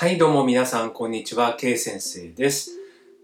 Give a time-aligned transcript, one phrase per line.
[0.00, 1.56] はい、どうも皆さん、こんにちは。
[1.58, 2.70] K 先生です。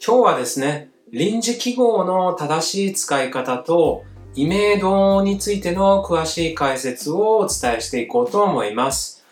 [0.05, 4.03] 今日はですね、臨時記号の正しい使い方と、
[4.35, 9.25] 異名動についての詳しい解説をお伝えしていこうと思います。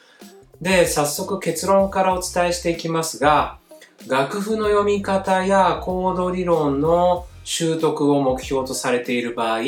[0.60, 3.58] で、早速結論からお伝えしていきますが、
[4.06, 9.62] 楽譜の読み方やコード理論の習得を目標とされている場合、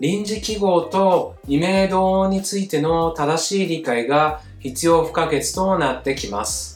[0.00, 6.75] 臨時記号と異名動についての正しい理解が必要不可欠となってきます。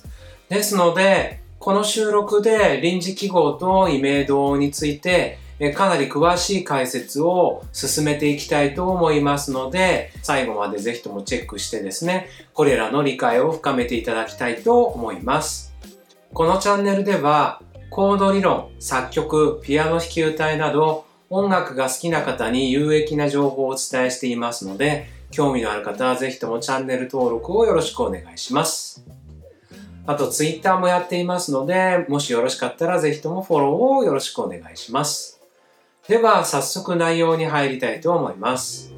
[0.51, 5.39] ですので、この収録で臨時記号と異名動について
[5.77, 15.73] かなり詳しい解説を進めていきたいと思いますので、最後までぜひともチェックしてですね、これらの理解を深めていただきたいと思います。
[16.33, 29.05] このチャンネルでは、コード理論、作曲、ピアノ弾き歌いなど、音楽が好きな方に有益な情報をお伝えしていますので、興味のある方はぜひともチャンネル登録をよろしくお願いします。
[30.11, 35.41] あと、ツイッターもやっていますので、もしよろしかったらぜひともフォローをよろしくお願いします。
[36.09, 38.93] では、早速内容に入りたいと思います。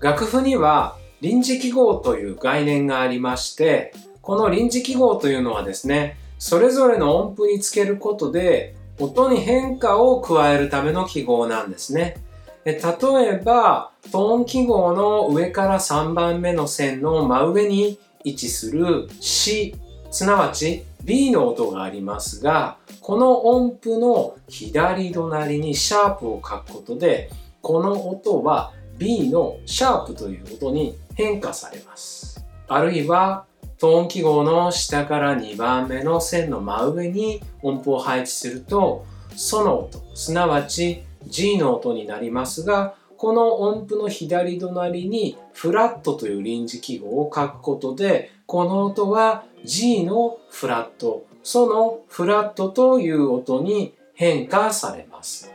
[0.00, 12.16] 楽譜には臨時記号という概念がありまして、この臨時記号というのはですね、それぞれの音符につけることで、音に変化を加えるための記号なんですね。
[12.64, 19.76] 例えば、トーン記号の上から3番目の線の真上に位置する C、
[20.12, 27.30] すなわち B の音がありますが、この音符の左隣にシャープを書くことで、
[27.62, 32.44] この音は B のシャープという音に変化されます。
[32.68, 33.46] あるいは、
[33.78, 55.50] トーン記号の下から2番目の線の真上に音符を配置すると、その音、すなわち G の音になりますが、この音符の左隣にフラットという臨時記号を書くことで、この音は G のフラット、そのフラットという音に変化されます。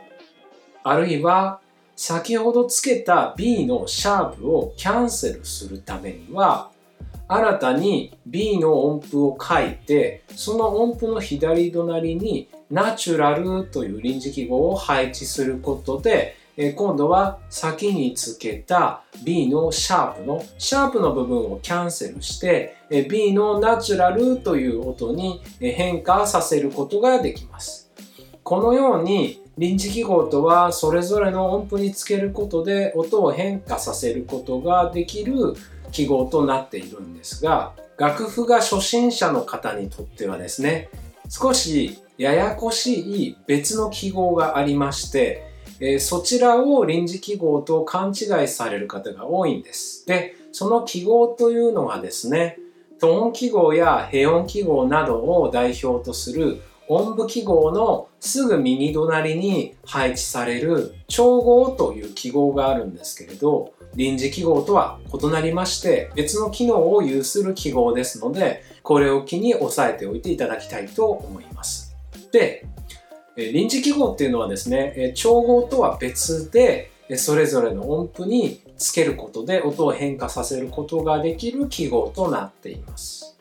[0.82, 1.60] あるいは、
[1.94, 6.72] 先ほどつけた B のシャープをキャンセルするためには、
[7.28, 27.92] 新たに B の音符を書いて、その音符の左隣にナチュラルという臨時記号を配置することで、え今度は先につけた B のシャープの、シャープの部分をキャンセルして、え B のナチュラルという音に変化させることができます。
[28.42, 35.54] このように臨時記号とはそれぞれの音符につけることで音を変化させることができる
[35.92, 40.88] 記号となっているんですが、楽譜が初心者の方にとってはですね、
[41.30, 45.47] 少しややこしい別の記号がありまして、
[45.80, 50.06] えー、そちらを臨時記号と勘違いされる方が多いんです。
[50.06, 52.58] で、その記号というのはですね、
[52.98, 71.94] トーン記号やヘ音記号などを代表とする音符記号のすぐ右隣に配置される調合という記号があるんですけれど、臨時記号とは異なりまして別の機能を有する記号ですので、これを機に押さえておいていただきたいと思います。
[72.32, 72.66] で、
[73.38, 83.36] 臨時記号っていうのはですね、調合とは別で、それぞれの音符につけることで音を変化させることができる記号となっています。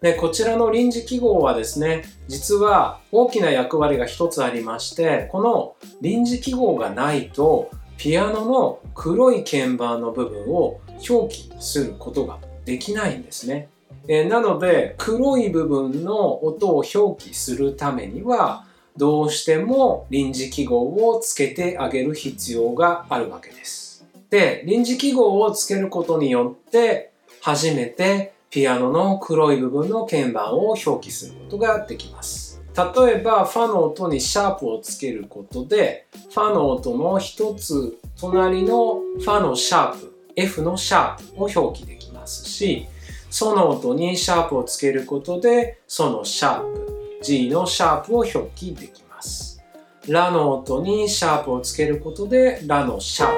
[0.00, 13.68] で、こちらの臨時記号はですね、実は大きな役割が一つありまして、この臨時記号がないと、ピアノの黒い鍵盤の部分を表記することができないんですね。
[14.08, 18.66] えなので、黒い部分の音を表記するためには、
[18.98, 24.04] どうしても臨時記号をつけてあげる必要があるわけです。
[24.28, 32.60] で、臨時記号をつけることによって、初めてピアノの黒い部分の鍵盤を表記することができます。
[32.76, 42.86] 例えば、ファの音にシャープをつけることで、ファの音の一つ隣のファのシャープ、F のシャープを表記できますし、
[43.30, 49.60] ソの音にシャープをつけることで、ソのシャープ、G のシャープを表記できます。
[50.06, 53.34] ラの音にシャープをつけることで、ラのシャープ、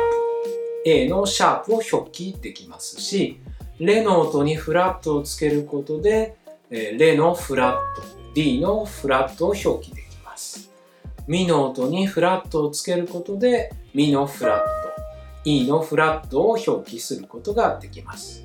[0.85, 3.41] A のシャープを表記できますし、
[3.79, 6.37] レの音にフラットをつけることで、
[6.71, 8.03] レのフラット、
[8.35, 10.71] D のフラットを表記できます。
[11.27, 14.65] ミの音にフラットをつけることで、ミのフラット、
[15.45, 18.45] E のフラットを表記することができます。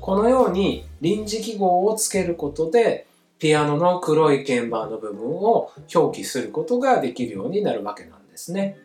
[0.00, 3.06] このように臨時記号をつけることで、
[3.40, 8.78] ピアノの黒い鍵盤の部分を表記することができるようになるわけなんですね。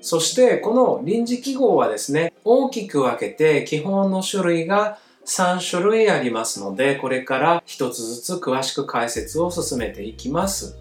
[0.00, 10.76] そしてこの臨時記号はですね、大きく分けて基本の種類が3種類ありますので、これから一つずつ詳しく解説を進めていきます。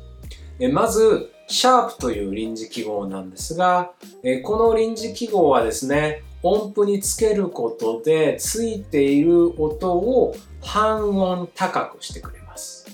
[0.59, 3.91] えまず、シャープという臨時記号なんですが、
[4.23, 12.42] えこの臨時記号はですね、音符につけることでついている音を半音高くしてくれます。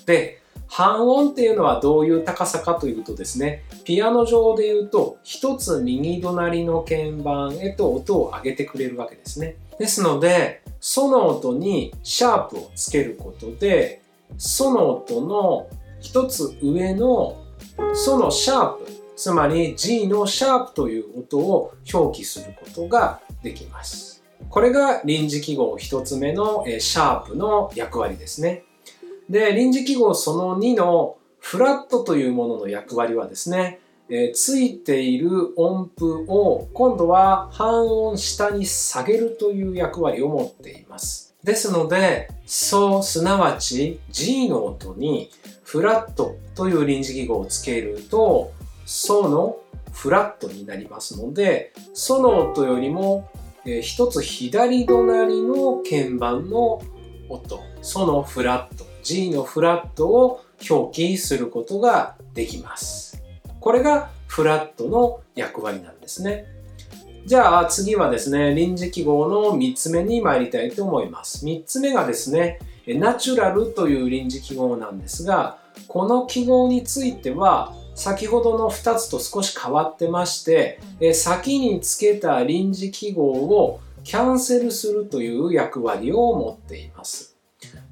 [0.10, 9.58] で、半音っていうのはどういう高さかというとですね、ピアノ上で言うと、一つ右隣の鍵盤へと音を上げてくれるわけですね。
[9.78, 14.02] ですので、その音にシャープをつけることで、
[14.40, 15.68] その音の
[16.00, 17.38] 一つ上の
[17.94, 24.24] そのシャープ、つまり G のシャープという音を表記することができます。
[24.50, 28.64] これが臨時記号一つ目のシャープの役割ですね。
[29.30, 33.80] で、臨時記号その2のフラットというものの役割はですね、
[34.10, 41.36] えー、ついている音符を今度は半音下に下げるという役割を持っています。
[41.44, 45.30] ですので、そう、すなわち G の音に
[45.64, 48.52] フラットという臨時記号をつけると、
[48.86, 49.58] ソの
[49.92, 53.30] フラットになりますので、ソの音よりも、
[53.66, 56.82] えー、一つ左隣の鍵盤の
[57.30, 63.22] 音、ソのフラット、G のフラットを表記することができます。
[63.60, 66.46] これがフラットの役割なんですね。
[67.26, 71.46] じゃあ次はですね、臨時記号の3つ目に参りたいと思います。
[71.46, 80.80] 3つ目がですね、ナチュラルという臨時記号なんですが、この記号については先ほどの2つと少し変わってまして、
[81.14, 87.38] 先につけた臨時記号をキャンセルするという役割を持っています。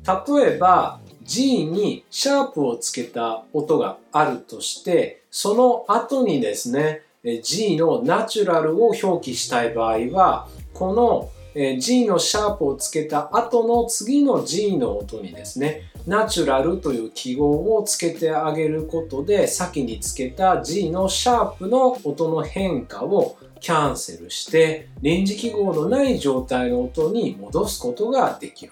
[0.07, 7.01] 例えば G にシャープをつけた音があるとしてその後にですね
[7.43, 11.29] G のナチュラルを表記したい場合はこの
[11.79, 28.71] G のシャープをつけた後の次の G の音にですねナチュラルという記号をつけてあげることで先につけた G のシャープの音の変化をキャンセルして臨時記号のない状態の音に戻すことができる。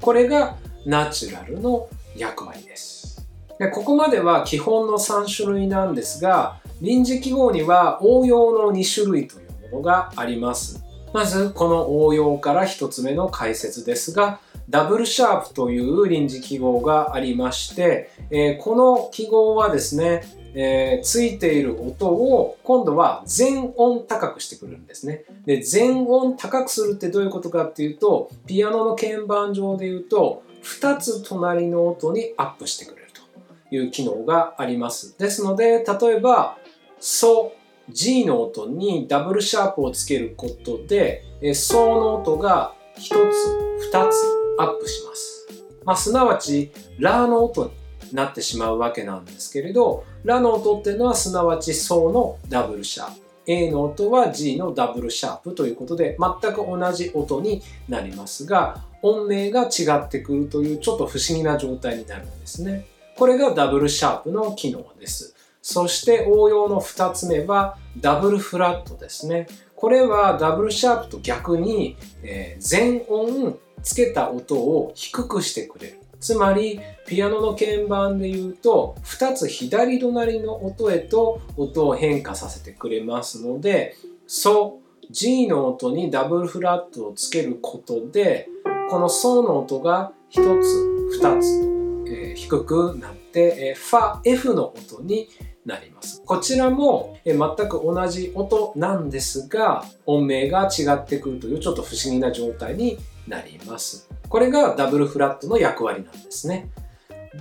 [0.00, 3.26] これがナチュラルの役割です。
[3.58, 10.84] でここまでは基本の3種類なんですが臨時記号には応用の2種類というものがあります。
[11.12, 20.24] まずこの応用から1つ目の解説ですがダブルシャープという臨時記号がありまして、えー、この記号はですね、
[20.58, 25.24] えー、ついている音を今度は全音高くしてくるんですね。
[25.44, 35.18] で、全音高くするってどういうことかっていうと、ピアノの鍵盤上で言うと、2つ隣の音にアップしてくれるという機能があります。
[35.18, 36.56] ですので、例えば、
[36.98, 37.52] ソ、
[37.90, 44.24] G の音にダブルシャープをつけることで、えソの音が1つ、2つ
[44.58, 45.48] アップします。
[45.84, 47.70] まあ、すなわち、ラの音に
[48.12, 53.26] なってしまうわけなんですけれど、ラの音っていうのはすなわちソのダブルシャープ。
[53.48, 62.86] A の音は G のダブルシャープということで全く同じ音になりますが音名が違ってくるというちょっと不思議な状態になるんですね。
[63.16, 65.34] これがダブルシャープの機能です。
[65.62, 69.46] そして応用の2つ目はダブルフラットですね。
[69.74, 76.00] これはダブルシャープと逆に、え、全音つけた音を低くしてくれる。
[76.20, 83.94] つまり、ピアノの鍵盤で言うと、2つ左隣の音へと音を変化させてくれますので、
[84.26, 88.48] ソ、G の音にダブルフラットをつけることで、
[88.90, 95.28] このソの音が1つ、2つと、えー、低くなって、えー、ファ、F の音に
[95.64, 96.22] なります。
[96.24, 102.98] こちらも、えー、全く同じ音なんですが、音名が違ってくるというちょっと不思議な状態に
[103.28, 104.05] なります。
[104.28, 106.68] これがダブルフラットの役割なんですね。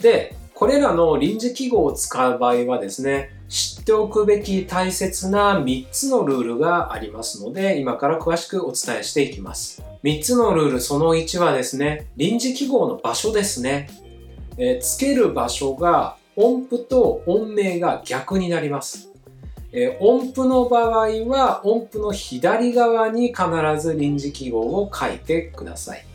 [0.01, 9.83] で、これらの臨時記号を使う場合はですね、知っておくべき大切な3つのルールがありますので、今から詳しくお伝えしていきます。
[10.03, 13.89] 3つのルールその1はですね、臨時記号の場所ですね。
[14.57, 19.09] えー、つける場所が音符と音名が逆になります。
[19.77, 23.45] え音符の場合は音符の左側に必
[23.77, 26.05] ず臨時記号を書いてください。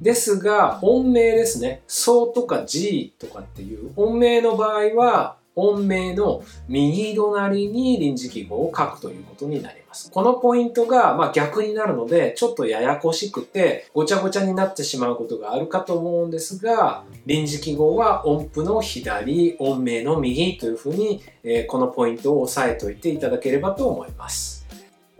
[0.00, 1.82] ですが、音名ですね。
[1.86, 10.08] ソとか G とかっていう音名の場合は音名の右隣に臨時記号を書くということになります。
[10.12, 24.64] このポイントが、ま逆になるので、ちょっとややこしくて、ごちゃごちゃになってしまうことがあるかと思うんですが、臨時記号は音符の左、音名の右というふうに、えこのポイントを押さえておいていただければと思います。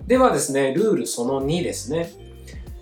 [0.07, 2.28] ではですね、ルールその2ですね。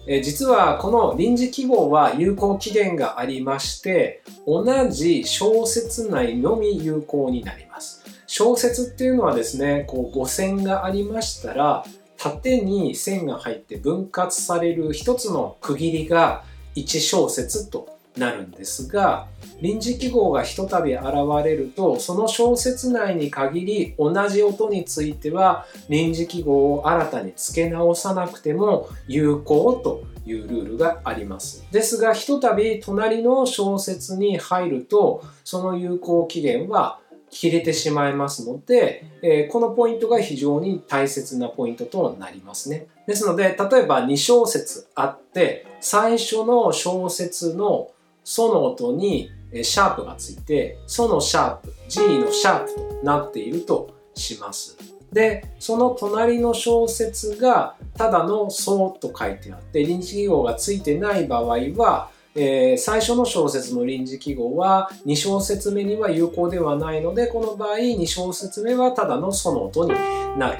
[0.08, 8.04] え実はこの臨時記号は有効期限がありまして同じ小説内のみ有効になります。
[8.28, 11.84] 小説っていうのはですねこう5線がありましたら
[12.16, 16.44] 縦に線が入って分割される一つの区切りが
[16.76, 19.26] 1小節となるんですが
[19.60, 21.04] 臨時記号がひとたび現
[21.44, 36.98] れるとその小節内に限り同じ音については臨時記号を新たに付け直さなくても有効というルールがありますですがひとたび隣の小節に入るとその有効期限は
[37.30, 42.86] 切れてしまいますので、えー、このポイントが非常に大切なポイントとなりますね。
[43.06, 47.90] ですので、例えば2小節あって、最初の小節の
[48.26, 49.30] ソの音に
[49.62, 54.76] シャープがついて、ソのシャープ、G のシャープとなっているとします。
[55.12, 69.90] で、その隣の小節がただのソと書いてあって、臨時記号がついてない場合は、えー、最初の小節の臨時記号は2小節目には有効ではないので、この場合2小節目はただのソの音に
[70.36, 70.58] なる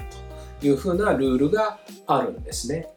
[0.60, 2.88] というふうなルールがあるんですね。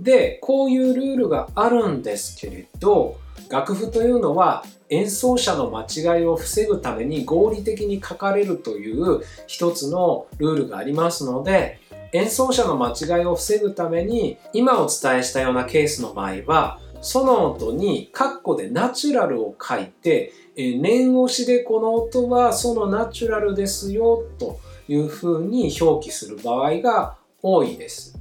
[0.00, 3.16] で、こういうルールがあるんですけれど、
[3.50, 11.80] 楽譜というのは演奏者の間違いを防ぐために合理的に書かれるという一つのルールがありますので
[12.12, 28.18] 演奏者の間違いを防ぐために今お伝えしたようなケースの場合はその音にカッコでナチュラルを書いてえ念押しでこの音はそのナチュラルですよというふうに表記する場合が多いです。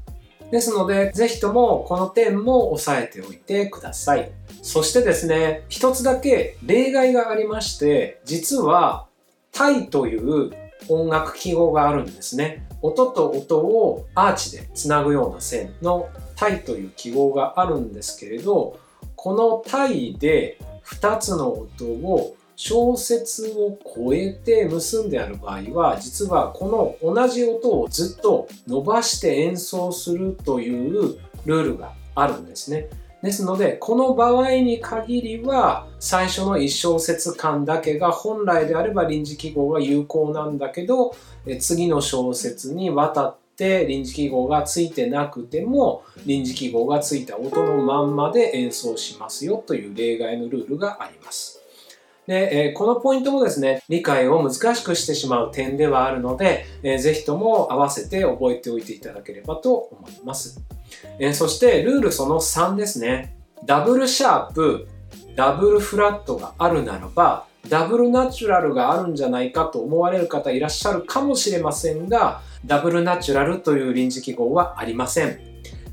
[0.52, 4.32] ですので、ぜひともこの点も押さえておいてください。
[4.62, 9.08] そしてですね、一つだけ例外がありまして、実は
[9.52, 10.52] タイという
[10.88, 12.68] 音楽記号があるんですね。
[12.82, 18.80] 音と音をアーチでつなぐような線のタイという記号があるんですけれど、
[19.16, 32.90] このタイで2つの音を小節を超えて結んである場合は実はこの同じ音をずっと伸ばして演奏するというルールがあるんですね。
[33.22, 41.14] ですので、この場合に限りは、最初の1小節間だけが本来であれば臨時記号が有効なんだけど、
[41.60, 51.60] 次の小節にわたって臨時記号がついてなくても、臨時記号がついた音のまんまで演奏しますよという例外のルールがあります。
[52.26, 60.62] で、えこのポイントもですね、理解を難しくしてしまう点ではあるので、えー、ぜひとも合わせて覚えておいていただければと思います。
[61.20, 63.36] えー、そしてルールその3ですね。
[63.66, 64.88] ダブルシャープ、
[65.36, 75.40] ダブルフラットがあるならば、ダブルナチュラルがあるんじゃないかと思われる方いらっしゃるかもしれませんが、ダブルナチュラルという臨時記号はありません。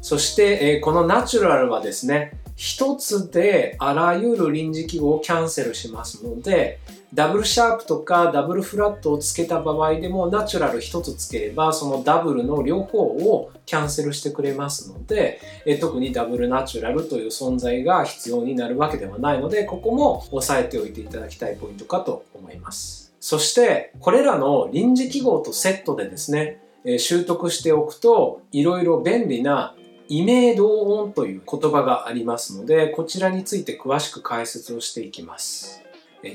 [0.01, 6.79] そして、えー、このナチュラルはですね、一つであらゆる臨時記号をキャンセルしますので、
[7.15, 23.15] ダブルシャープとかダブルフラットをつけた場合でもナチュラル一つつければそのダブルの両方をキャンセルしてくれますのでえ特にダブルナチュラルという存在が必要になるわけではないのでここも押さえておいていただきたいポイントかと思います。
[23.21, 26.61] そしてこれらの臨時記号とセットでですね
[26.99, 29.75] 習得しておくといろいろ便利な
[30.09, 35.86] 異名同音という言葉がありますのでこちらについて詳しく解説をしていきます。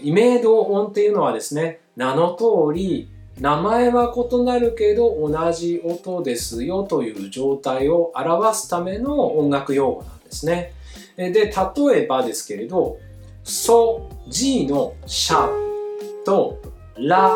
[0.03, 10.73] 異名同音っていうのはですね、名の通り、名前は異なるけど同じ音ですよという状態を表すための音楽用語なんですね。
[11.17, 12.97] で、例えばですけれど、
[13.43, 16.59] ソ、G のシャープと
[16.97, 17.35] ラ、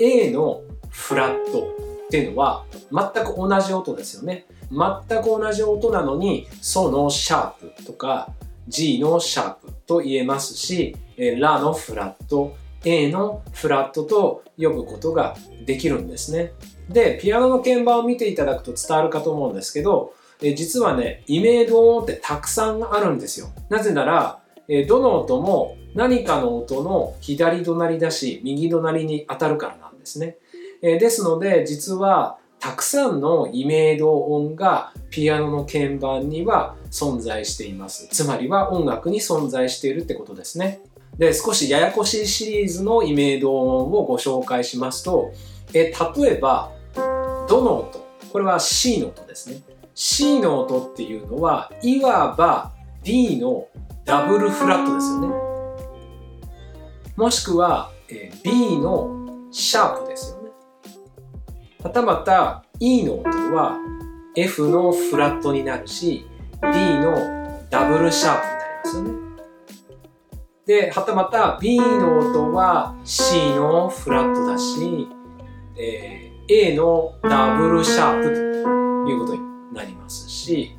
[0.00, 1.74] A のフラット
[2.06, 4.46] っていうのは全く同じ音ですよね。
[4.70, 8.32] 全く同じ音なのに、ソのシャープとか
[8.68, 16.52] G のシャープと言えますし、ラのフラット、A のフラットと呼ぶことができるんですね。
[16.88, 23.48] で、ピアノの鍵盤を見ていただくと伝わるかと思うんですけど、え実はね、イメード音ってたくさんあるんですよ。
[23.68, 30.36] なぜなら、えどの音も何かの音の左隣だし、右隣に当たるからなんですね。
[30.82, 38.08] えですので、実はたくさんのイメード音がピアノの鍵盤には存在しています。
[38.08, 40.80] つまりは音楽に存在しているってことですね。
[41.18, 45.32] で、少しややこしいシリーズのイメード音をご紹介しますと、
[45.74, 46.70] え例えば、
[47.48, 49.62] どの音これは C の音ですね。
[49.94, 52.72] C の音っていうのは、いわば
[53.02, 53.66] D の
[54.04, 55.28] ダブルフラットですよね。
[57.16, 60.50] もしくは、え B のシャープですよね。
[61.82, 63.76] はたまた E の音は
[64.36, 66.26] F のフラットになるし、
[66.62, 69.17] D のダブルシャープになりますよね。
[70.68, 75.08] で、はたまた B の音は C のフラットだし、
[75.74, 78.64] えー、A のダブルシャープ
[79.04, 79.40] ということに
[79.72, 80.76] なりますし、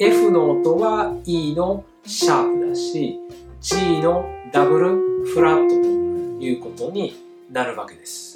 [0.00, 3.20] F の音は E のシャープだし、
[3.60, 7.14] G のダブルフラットということに
[7.52, 8.33] なるわけです。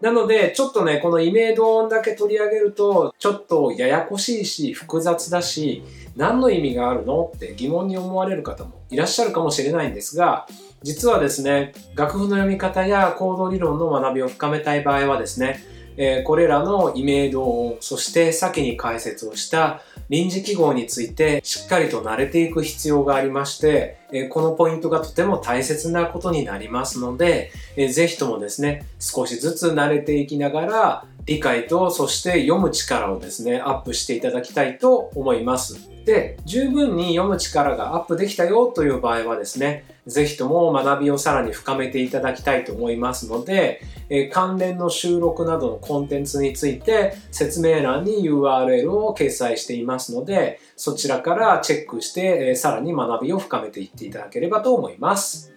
[0.00, 5.82] なので、ちょっとね、このイメード音だけ取り上げると、ちょっとややこしいし、複雑だし、
[6.16, 10.46] 何の意味があるのって疑問に思われる方もいらっしゃるかもしれないんですが、
[10.82, 15.62] 実はですね、楽譜の読み方や行動理論の学びを深めたい場合はですね、
[16.02, 35.90] えー、これらのイメージを、そして先に解説をした臨時記号についてしっかりと慣れていく必要がありまして、えー、このポイントがとても大切なことになりますので、えー、ぜひともですね、少しずつ慣れていきながら理解とそして読む力をですね、アップしていただきたいと思います。
[36.04, 55.52] で、十分に読む力がアップできたよという場合はですね、ぜひとも学びをさらに深めていただきたいと思いますので、え関連の収録などのコンテンツについて説明欄に URL を掲載していますので、そちらからチェックして、えさらに学びを深めていっていただければと思います。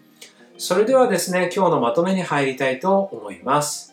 [0.58, 3.93] それではですね、今日のまとめに入りたいと思います。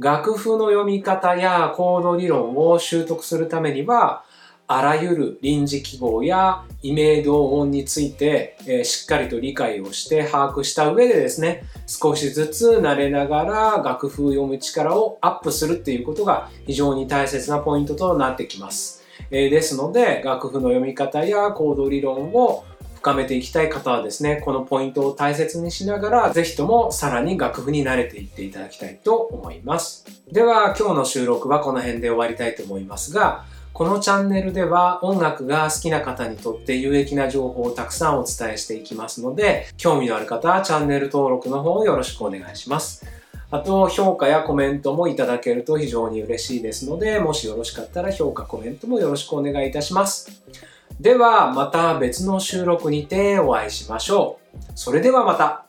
[0.00, 4.24] 楽譜の読み方やコード理論を習得するためには、
[4.66, 19.04] あらゆる臨時記号やイメード音について、えー、しっかりと理解をして把握した上でですね、少しずつ慣れながら楽譜読む力をアップするっていうことが非常に大切なポイントとなってきます。
[19.30, 22.64] えー、ですので、楽譜の読み方やコード理論を
[23.00, 30.04] 深めていきたい方はですね、このポイントを大切にしながら、ぜひともさらに楽譜に慣れていっていただきたいと思います。
[30.30, 43.06] では、今日の収録はこの辺で終わりたいと思いますが、このチャンネルでは音楽が好きな方にとって有益な情報をたくさんお伝えしていきますので、興味のある方はチャンネル登録の方をよろしくお願いします。
[43.50, 50.42] あと、評価やコメントもいただけると非常に嬉しいですので、もしよろしかったら評価、コメントもよろしくお願いいたします。
[51.00, 54.58] ではまた別の収録にてお会いしましょう。
[54.74, 55.64] それではまた。